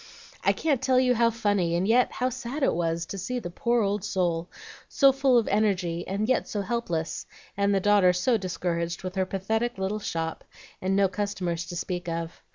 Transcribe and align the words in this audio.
I 0.43 0.51
can't 0.51 0.81
tell 0.81 0.99
you 0.99 1.13
how 1.13 1.29
funny 1.29 1.75
and 1.75 1.87
yet 1.87 2.13
how 2.13 2.29
sad 2.29 2.63
it 2.63 2.73
was 2.73 3.05
to 3.05 3.19
see 3.19 3.37
the 3.37 3.51
poor 3.51 3.83
old 3.83 4.03
soul, 4.03 4.49
so 4.89 5.11
full 5.11 5.37
of 5.37 5.47
energy 5.47 6.07
and 6.07 6.27
yet 6.27 6.47
so 6.47 6.61
helpless, 6.63 7.27
and 7.55 7.71
the 7.71 7.79
daughter 7.79 8.11
so 8.11 8.35
discouraged 8.35 9.03
with 9.03 9.13
her 9.13 9.27
pathetic 9.27 9.77
little 9.77 9.99
shop 9.99 10.43
and 10.81 10.95
no 10.95 11.07
customers 11.07 11.67
to 11.67 11.75
speak 11.75 12.09
of. 12.09 12.41